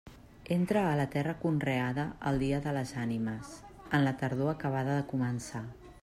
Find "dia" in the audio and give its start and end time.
2.43-2.61